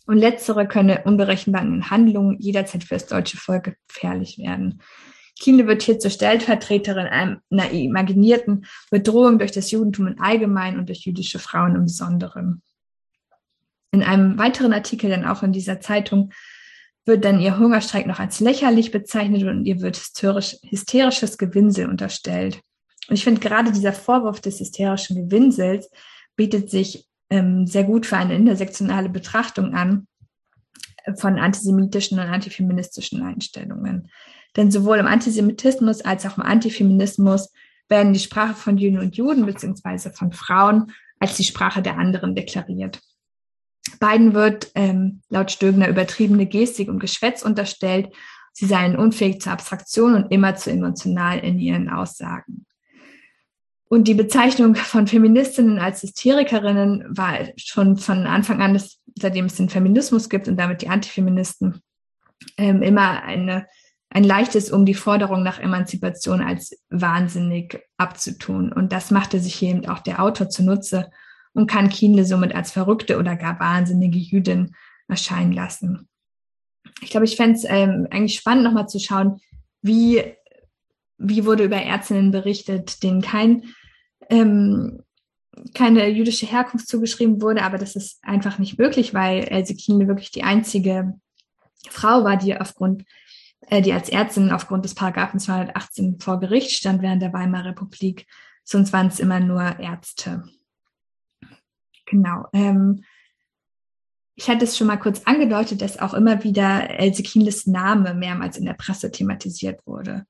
[0.05, 4.81] Und letztere könne unberechenbaren Handlungen jederzeit für das deutsche Volk gefährlich werden.
[5.39, 11.05] Kienle wird hier zur Stellvertreterin einer imaginierten Bedrohung durch das Judentum im Allgemeinen und durch
[11.05, 12.61] jüdische Frauen im Besonderen.
[13.91, 16.31] In einem weiteren Artikel, dann auch in dieser Zeitung,
[17.05, 22.61] wird dann ihr Hungerstreik noch als lächerlich bezeichnet und ihr wird hysterisch, hysterisches Gewinsel unterstellt.
[23.07, 25.89] Und ich finde gerade dieser Vorwurf des hysterischen Gewinsels
[26.35, 30.07] bietet sich ähm, sehr gut für eine intersektionale Betrachtung an
[31.15, 34.09] von antisemitischen und antifeministischen Einstellungen.
[34.55, 37.51] Denn sowohl im Antisemitismus als auch im Antifeminismus
[37.87, 42.35] werden die Sprache von Juden und Juden beziehungsweise von Frauen als die Sprache der anderen
[42.35, 43.01] deklariert.
[43.99, 48.13] Beiden wird ähm, laut Stögner übertriebene Gestik und Geschwätz unterstellt.
[48.53, 52.65] Sie seien unfähig zur Abstraktion und immer zu emotional in ihren Aussagen.
[53.89, 58.79] Und die Bezeichnung von Feministinnen als Hysterikerinnen war schon von Anfang an,
[59.19, 61.81] seitdem es den Feminismus gibt und damit die Antifeministen,
[62.57, 63.67] ähm, immer eine,
[64.09, 68.73] ein leichtes, um die Forderung nach Emanzipation als wahnsinnig abzutun.
[68.73, 71.11] Und das machte sich eben auch der Autor zunutze
[71.53, 74.75] und kann Kienle somit als verrückte oder gar wahnsinnige Jüdin
[75.07, 76.07] erscheinen lassen.
[77.01, 79.41] Ich glaube, ich fände es ähm, eigentlich spannend, nochmal zu schauen,
[79.81, 80.23] wie,
[81.17, 83.63] wie wurde über Ärztinnen berichtet, denen kein
[84.29, 85.03] ähm,
[85.73, 90.31] keine jüdische Herkunft zugeschrieben wurde, aber das ist einfach nicht möglich, weil Else Kienle wirklich
[90.31, 91.13] die einzige
[91.89, 93.03] Frau war, die aufgrund,
[93.71, 98.25] die als Ärztin aufgrund des Paragraphen 218 vor Gericht stand während der Weimarer Republik.
[98.63, 100.43] Sonst waren es immer nur Ärzte.
[102.05, 102.45] Genau.
[102.53, 103.03] Ähm,
[104.35, 108.57] ich hatte es schon mal kurz angedeutet, dass auch immer wieder Else Kienles Name mehrmals
[108.57, 110.25] in der Presse thematisiert wurde.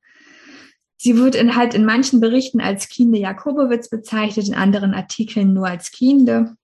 [0.97, 5.67] Sie wird in, halt in manchen Berichten als Kiende Jakobowitz bezeichnet, in anderen Artikeln nur
[5.67, 6.55] als Kiende.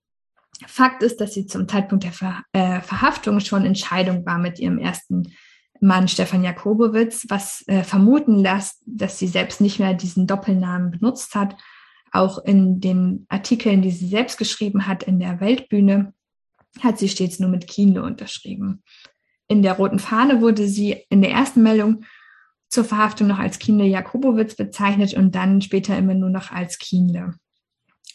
[0.65, 4.60] Fakt ist, dass sie zum Zeitpunkt der Ver äh, Verhaftung schon in Scheidung war mit
[4.60, 5.32] ihrem ersten
[5.81, 11.35] Mann Stefan Jakobowitz, was äh, vermuten lässt, dass sie selbst nicht mehr diesen Doppelnamen benutzt
[11.35, 11.55] hat.
[12.11, 16.13] Auch in den Artikeln, die sie selbst geschrieben hat in der Weltbühne,
[16.81, 18.83] hat sie stets nur mit Kienle unterschrieben.
[19.47, 22.05] In der Roten Fahne wurde sie in der ersten Meldung
[22.69, 27.35] zur Verhaftung noch als Kienle Jakobowitz bezeichnet und dann später immer nur noch als Kienle.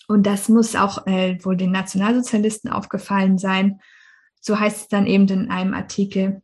[0.08, 3.80] Und das muss auch äh, wohl den Nationalsozialisten aufgefallen sein.
[4.40, 6.42] So heißt es dann eben in einem Artikel.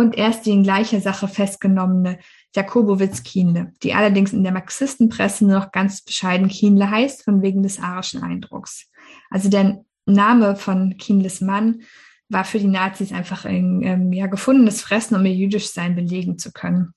[0.00, 2.20] Und erst die in gleicher Sache festgenommene
[2.56, 7.78] Jakobowitz-Kienle, die allerdings in der Marxistenpresse nur noch ganz bescheiden Kienle heißt, von wegen des
[7.78, 8.90] arischen Eindrucks.
[9.28, 11.82] Also der Name von Kienles Mann
[12.30, 16.50] war für die Nazis einfach ein ähm, ja, gefundenes Fressen, um ihr Jüdischsein belegen zu
[16.50, 16.94] können.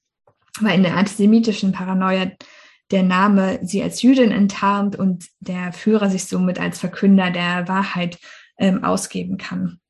[0.61, 2.31] Weil in der antisemitischen Paranoia
[2.91, 8.17] der Name sie als Jüdin enttarnt und der Führer sich somit als Verkünder der Wahrheit
[8.57, 9.81] ähm, ausgeben kann.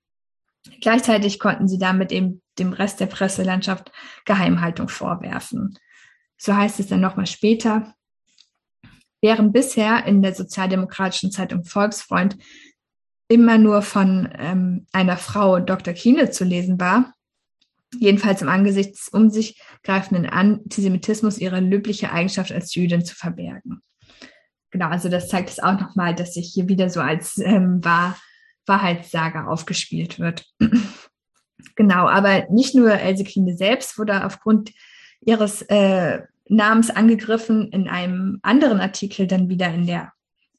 [0.82, 3.92] Gleichzeitig konnten sie damit eben dem Rest der Presselandschaft
[4.26, 5.78] Geheimhaltung vorwerfen.
[6.38, 7.94] So heißt es dann nochmal später.
[9.22, 12.38] während bisher in der sozialdemokratischen Zeitung Volksfreund
[13.30, 15.94] immer nur von ähm, einer Frau, Dr.
[15.94, 17.14] Kiene, zu lesen war,
[17.98, 23.82] jedenfalls im Angesicht um sich greifenden Antisemitismus ihre löbliche Eigenschaft als Jüdin zu verbergen.
[24.72, 28.18] Genau, also das zeigt es auch nochmal, dass sich hier wieder so als ähm, Wahr
[28.66, 30.46] Wahrheitssager aufgespielt wird.
[31.76, 34.72] Genau, aber nicht nur Else Kiene selbst wurde aufgrund
[35.22, 40.12] ihres äh, Namens angegriffen, in einem anderen Artikel dann wieder in der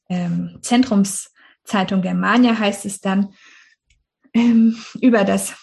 [0.09, 3.33] ähm, Zentrumszeitung Germania heißt es dann
[4.33, 5.55] ähm, über das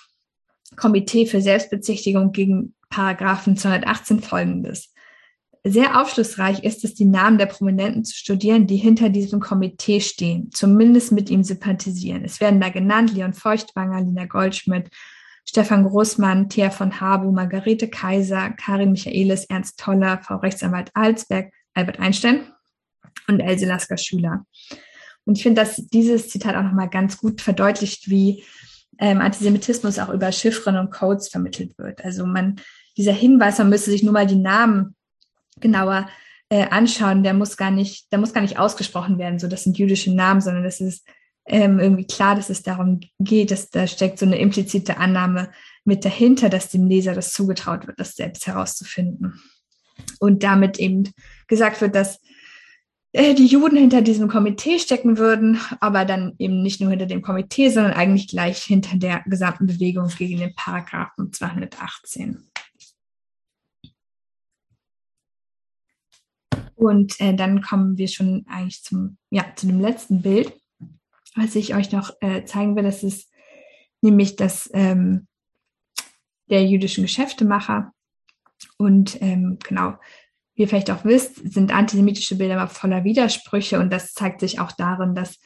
[0.76, 4.92] Komitee für Selbstbezichtigung gegen Paragraphen 218 folgendes.
[5.64, 10.50] Sehr aufschlussreich ist es, die Namen der Prominenten zu studieren, die hinter diesem Komitee stehen,
[10.50, 12.24] zumindest mit ihm sympathisieren.
[12.24, 14.90] Es werden da genannt Leon Feuchtwanger, Lina Goldschmidt,
[15.44, 21.98] Stefan Großmann, Thea von Habu, Margarete Kaiser, Karin Michaelis, Ernst Toller, Frau Rechtsanwalt Alsberg, Albert
[21.98, 22.52] Einstein
[23.28, 24.46] und Else Lasker Schüler.
[25.24, 28.44] Und ich finde, dass dieses Zitat auch nochmal ganz gut verdeutlicht, wie
[28.98, 32.04] ähm, Antisemitismus auch über Chiffren und Codes vermittelt wird.
[32.04, 32.56] Also man,
[32.96, 34.94] dieser Hinweis, man müsste sich nur mal die Namen
[35.60, 36.08] genauer
[36.48, 39.78] äh, anschauen, der muss gar nicht, der muss gar nicht ausgesprochen werden, so das sind
[39.78, 41.06] jüdische Namen, sondern das ist
[41.46, 45.50] ähm, irgendwie klar, dass es darum geht, dass da steckt so eine implizite Annahme
[45.84, 49.40] mit dahinter, dass dem Leser das zugetraut wird, das selbst herauszufinden.
[50.20, 51.10] Und damit eben
[51.48, 52.20] gesagt wird, dass
[53.12, 57.22] äh, die Juden hinter diesem Komitee stecken würden, aber dann eben nicht nur hinter dem
[57.22, 62.48] Komitee, sondern eigentlich gleich hinter der gesamten Bewegung gegen den Paragraphen 218.
[66.74, 70.52] Und äh, dann kommen wir schon eigentlich zum, ja, zu dem letzten Bild,
[71.34, 72.82] was ich euch noch äh, zeigen will.
[72.82, 73.30] Das ist
[74.00, 75.26] nämlich das ähm,
[76.50, 77.92] der jüdischen Geschäftemacher.
[78.76, 79.94] Und ähm, genau,
[80.54, 84.60] wie ihr vielleicht auch wisst, sind antisemitische Bilder immer voller Widersprüche und das zeigt sich
[84.60, 85.38] auch darin, dass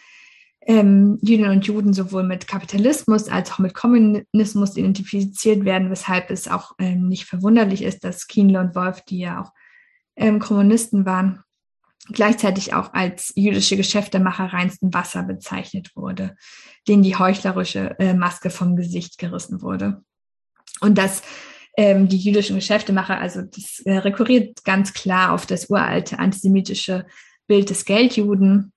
[0.67, 6.49] ähm, Jüdinnen und Juden sowohl mit Kapitalismus als auch mit Kommunismus identifiziert werden, weshalb es
[6.49, 9.53] auch ähm, nicht verwunderlich ist, dass Kienle und Wolf, die ja auch
[10.17, 11.41] ähm, Kommunisten waren,
[12.13, 16.37] gleichzeitig auch als jüdische Geschäftemacher reinsten Wasser bezeichnet wurde,
[16.89, 20.03] denen die heuchlerische äh, Maske vom Gesicht gerissen wurde.
[20.81, 21.23] Und dass
[21.77, 27.07] ähm, die jüdischen Geschäftemacher, also das äh, rekurriert ganz klar auf das uralte antisemitische
[27.47, 28.73] Bild des Geldjuden,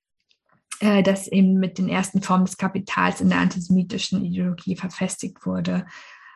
[0.80, 5.86] äh, das eben mit den ersten Formen des Kapitals in der antisemitischen Ideologie verfestigt wurde.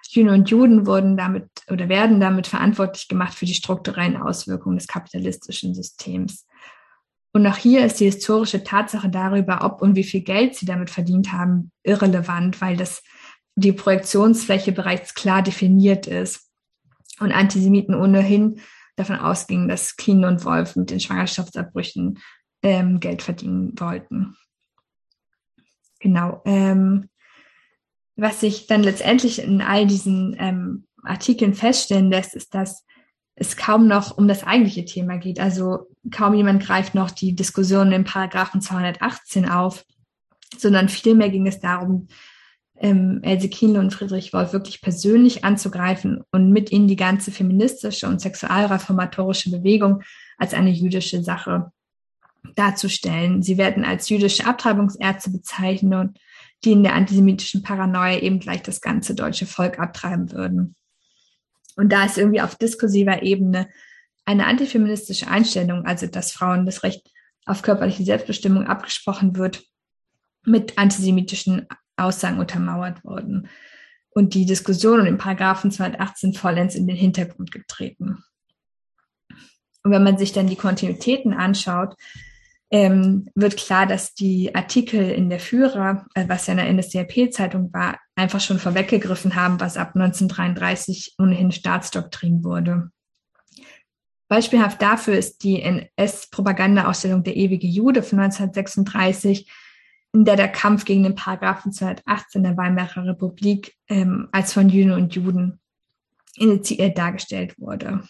[0.09, 4.87] Juden und Juden wurden damit oder werden damit verantwortlich gemacht für die strukturellen Auswirkungen des
[4.87, 6.45] kapitalistischen Systems.
[7.33, 10.91] Und auch hier ist die historische Tatsache darüber, ob und wie viel Geld sie damit
[10.91, 13.03] verdient haben, irrelevant, weil das
[13.55, 16.49] die Projektionsfläche bereits klar definiert ist
[17.19, 18.61] und Antisemiten ohnehin
[18.95, 22.19] davon ausgingen, dass Kien und Wolf mit den Schwangerschaftsabbrüchen
[22.61, 24.35] ähm, Geld verdienen wollten.
[25.99, 26.41] Genau.
[26.45, 27.09] Ähm,
[28.15, 32.85] was sich dann letztendlich in all diesen ähm, Artikeln feststellen lässt, ist, dass
[33.35, 35.39] es kaum noch um das eigentliche Thema geht.
[35.39, 39.85] Also kaum jemand greift noch die Diskussion im Paragraphen 218 auf,
[40.57, 42.07] sondern vielmehr ging es darum,
[42.77, 48.07] ähm, Else Kienle und Friedrich Wolf wirklich persönlich anzugreifen und mit ihnen die ganze feministische
[48.07, 50.03] und sexualreformatorische Bewegung
[50.37, 51.71] als eine jüdische Sache
[52.55, 53.41] darzustellen.
[53.41, 56.19] Sie werden als jüdische Abtreibungsärzte bezeichnet und
[56.65, 60.75] die in der antisemitischen Paranoia eben gleich das ganze deutsche Volk abtreiben würden.
[61.75, 63.69] Und da ist irgendwie auf diskursiver Ebene
[64.25, 67.09] eine antifeministische Einstellung, also dass Frauen das Recht
[67.45, 69.63] auf körperliche Selbstbestimmung abgesprochen wird,
[70.45, 73.49] mit antisemitischen Aussagen untermauert worden.
[74.11, 78.23] Und die Diskussion um den Paragraphen 218 vollends in den Hintergrund getreten.
[79.83, 81.95] Und wenn man sich dann die Kontinuitäten anschaut,
[82.73, 87.71] ähm, wird klar, dass die Artikel in der Führer, äh, was ja in der NSDAP-Zeitung
[87.71, 92.89] war, einfach schon vorweggegriffen haben, was ab 1933 ohnehin Staatsdoktrin wurde.
[94.27, 99.51] Beispielhaft dafür ist die NS-Propaganda-Ausstellung Der ewige Jude von 1936,
[100.11, 104.95] in der der Kampf gegen den Paragraphen 218 der Weimarer Republik ähm, als von Jüdinnen
[104.95, 105.59] und Juden
[106.37, 108.01] initiiert dargestellt wurde.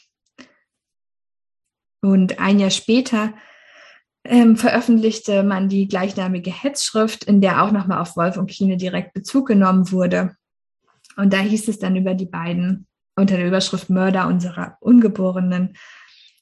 [1.99, 3.33] Und ein Jahr später
[4.25, 9.13] ähm, veröffentlichte man die gleichnamige Hetzschrift, in der auch nochmal auf Wolf und Kine direkt
[9.13, 10.35] Bezug genommen wurde.
[11.17, 15.75] Und da hieß es dann über die beiden unter der Überschrift Mörder unserer Ungeborenen.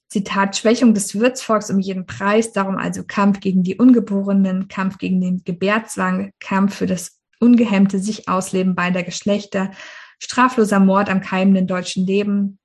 [0.07, 5.21] Zitat, Schwächung des Wirtsvolks um jeden Preis, darum also Kampf gegen die Ungeborenen, Kampf gegen
[5.21, 9.71] den Gebärzwang, Kampf für das ungehemmte sich Ausleben beider Geschlechter,
[10.19, 12.59] strafloser Mord am keimenden deutschen Leben,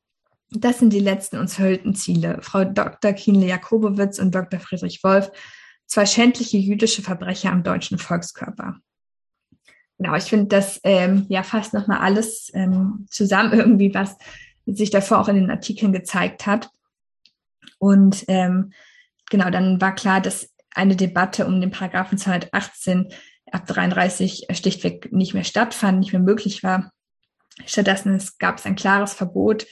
[0.51, 2.39] Das sind die letzten uns verhüllten Ziele.
[2.41, 3.13] Frau Dr.
[3.13, 4.61] Kienle Jakobowitz und Dr.
[4.61, 5.31] Friedrich Wolf,
[5.87, 8.77] zwei schändliche jüdische Verbrecher am deutschen Volkskörper.
[9.99, 14.17] Genau, ich finde, das ähm, ja fast nochmal alles ähm, zusammen irgendwie, was
[14.67, 16.71] sich davor auch in den Artikeln gezeigt hat.
[17.79, 18.73] Und ähm,
[19.31, 23.09] genau, dann war klar, dass eine Debatte um den Paragraphen 218
[23.51, 26.93] ab 33 schlichtweg nicht mehr stattfand, nicht mehr möglich war.
[27.65, 29.67] Stattdessen gab es ein klares Verbot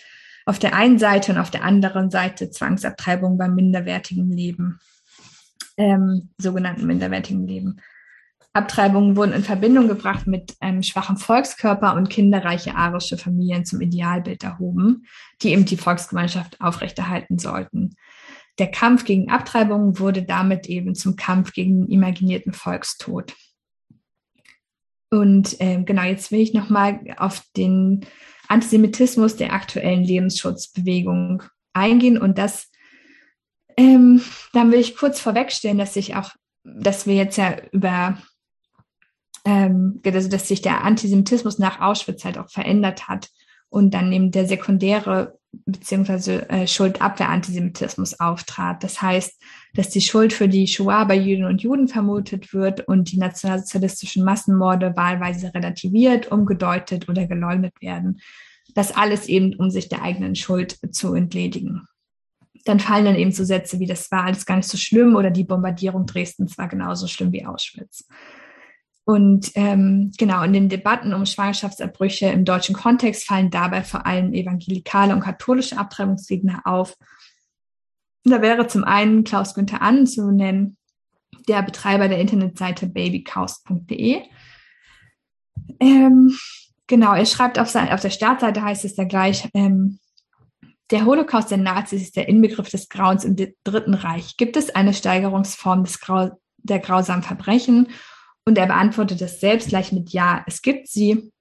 [0.46, 4.78] auf der einen Seite und auf der anderen Seite Zwangsabtreibung beim minderwertigen Leben,
[5.76, 7.80] ähm, sogenannten minderwertigen Leben.
[8.52, 14.44] Abtreibungen wurden in Verbindung gebracht mit einem schwachen Volkskörper und kinderreiche arische Familien zum Idealbild
[14.44, 15.06] erhoben,
[15.42, 17.96] die eben die Volksgemeinschaft aufrechterhalten sollten.
[18.60, 23.34] Der Kampf gegen Abtreibungen wurde damit eben zum Kampf gegen den imaginierten Volkstod.
[25.10, 28.06] Und äh, genau, jetzt will ich nochmal auf den
[28.54, 31.42] Antisemitismus der aktuellen Lebensschutzbewegung
[31.72, 32.16] eingehen.
[32.16, 32.70] Und das,
[33.76, 36.30] ähm, dann will ich kurz vorwegstellen, dass sich auch,
[36.62, 38.16] dass wir jetzt ja über,
[39.44, 43.28] ähm, also dass sich der Antisemitismus nach Auschwitz halt auch verändert hat
[43.68, 48.82] und dann eben der sekundäre beziehungsweise äh, Schuldabwehr-Antisemitismus auftrat.
[48.82, 49.40] Das heißt,
[49.74, 54.24] dass die Schuld für die Shoah bei Jüdinnen und Juden vermutet wird und die nationalsozialistischen
[54.24, 58.20] Massenmorde wahlweise relativiert, umgedeutet oder geleugnet werden.
[58.74, 61.86] Das alles eben, um sich der eigenen Schuld zu entledigen.
[62.64, 65.30] Dann fallen dann eben so Sätze wie, das war alles gar nicht so schlimm oder
[65.30, 68.08] die Bombardierung Dresdens war genauso schlimm wie Auschwitz.
[69.04, 74.32] Und ähm, genau, in den Debatten um Schwangerschaftsabbrüche im deutschen Kontext fallen dabei vor allem
[74.32, 76.96] evangelikale und katholische Abtreibungsgegner auf.
[78.24, 80.78] Da wäre zum einen Klaus Günther Annen zu nennen,
[81.48, 84.22] der Betreiber der Internetseite babycows.de.
[85.80, 86.34] Ähm,
[86.86, 89.98] genau, er schreibt auf, sein, auf der Startseite heißt es da gleich, ähm,
[90.90, 94.36] der Holocaust der Nazis ist der Inbegriff des Grauens im Dritten Reich.
[94.38, 97.88] Gibt es eine Steigerungsform des Grau der grausamen Verbrechen
[98.44, 101.32] und er beantwortet das selbst gleich mit Ja, es gibt sie.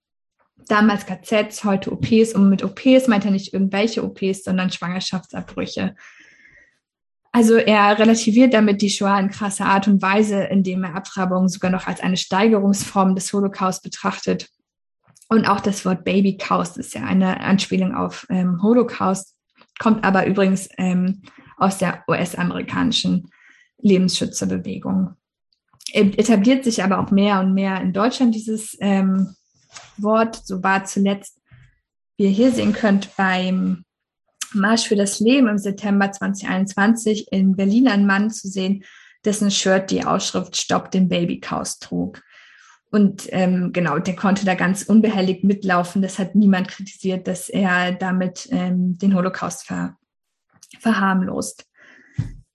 [0.68, 2.34] Damals KZs, heute OPs.
[2.34, 5.95] Und mit OPs meint er nicht irgendwelche OPs, sondern Schwangerschaftsabbrüche.
[7.34, 11.72] Also er relativiert damit die Shoah in krasser Art und Weise, indem er Abtreibungen sogar
[11.72, 14.49] noch als eine Steigerungsform des Holocaust betrachtet.
[15.28, 19.36] Und auch das Wort Baby Cows ist ja eine Anspielung auf ähm, Holocaust,
[19.80, 21.24] kommt aber übrigens ähm,
[21.58, 23.30] aus der US-amerikanischen
[23.80, 25.16] Lebensschützerbewegung
[25.93, 29.35] etabliert sich aber auch mehr und mehr in Deutschland dieses ähm,
[29.97, 30.41] Wort.
[30.43, 31.39] So war zuletzt,
[32.17, 33.85] wie ihr hier sehen könnt, beim
[34.53, 38.83] Marsch für das Leben im September 2021 in Berlin ein Mann zu sehen,
[39.25, 42.21] dessen Shirt die Ausschrift Stopp den Babychaos trug.
[42.91, 46.01] Und ähm, genau, der konnte da ganz unbehelligt mitlaufen.
[46.01, 49.97] Das hat niemand kritisiert, dass er damit ähm, den Holocaust ver
[50.79, 51.65] verharmlost.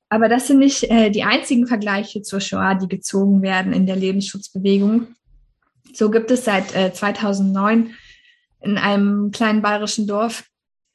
[0.08, 3.96] Aber das sind nicht äh, die einzigen Vergleiche zur Shoah, die gezogen werden in der
[3.96, 5.08] Lebensschutzbewegung.
[5.92, 7.94] So gibt es seit äh, 2009
[8.60, 10.44] in einem kleinen bayerischen Dorf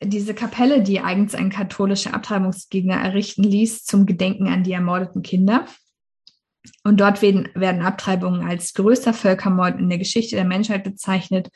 [0.03, 5.65] diese Kapelle, die eigens ein katholischer Abtreibungsgegner errichten ließ zum Gedenken an die ermordeten Kinder.
[6.83, 11.49] Und dort werden, werden Abtreibungen als größter Völkermord in der Geschichte der Menschheit bezeichnet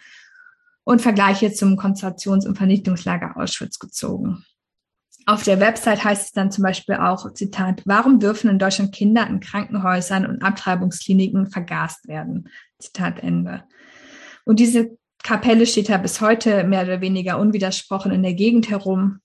[0.84, 4.45] und Vergleiche zum Konzentrations- und Vernichtungslager Auschwitz gezogen.
[5.30, 9.28] Auf der Website heißt es dann zum Beispiel auch, Zitat, warum dürfen in Deutschland Kinder
[9.28, 12.47] in Krankenhäusern und Abtreibungskliniken vergast werden?
[12.80, 13.65] Zitat Ende.
[14.45, 19.19] Und diese Kapelle steht da bis heute mehr oder weniger unwidersprochen in der Gegend herum.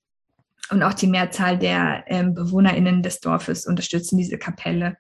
[0.71, 4.97] Und auch die Mehrzahl der ähm, BewohnerInnen des Dorfes unterstützen diese Kapelle,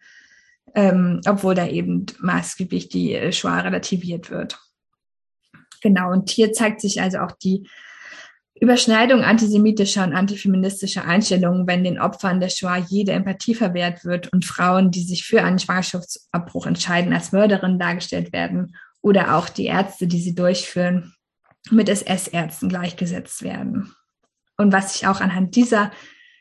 [0.77, 4.61] ähm, obwohl da eben maßgeblich die Shoah relativiert wird.
[5.81, 7.67] Genau, und hier zeigt sich also auch die
[8.63, 14.45] Überschneidung antisemitischer und antifeministischer Einstellungen, wenn den Opfern der Shoah jede Empathie verwehrt wird und
[14.45, 20.07] Frauen, die sich für einen Schwangerschaftsabbruch entscheiden, als Mörderinnen dargestellt werden oder auch die Ärzte,
[20.07, 21.13] die sie durchführen,
[21.73, 23.97] mit SS-Ärzten gleichgesetzt werden.
[24.57, 25.91] Und was ich auch anhand dieser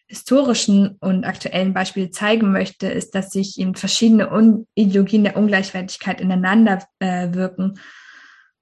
[0.06, 4.30] historischen und aktuellen Beispiele zeigen möchte, ist, dass sich eben verschiedene
[4.76, 7.80] Ideologien der Ungleichwertigkeit ineinander äh, wirken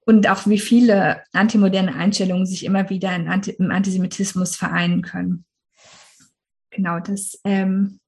[0.10, 5.46] und auch wie viele antimoderne Einstellungen sich immer wieder Anti im Antisemitismus vereinen können.
[6.72, 8.00] Genau, das ähm,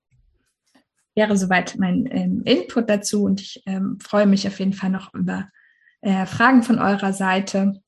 [1.13, 5.13] wäre soweit mein ähm, Input dazu und ich ähm, freue mich auf jeden Fall noch
[5.13, 5.47] über
[6.01, 7.79] äh, Fragen von eurer Seite.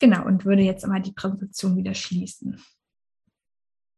[0.00, 2.60] Genau, und würde jetzt einmal die Präsentation wieder schließen.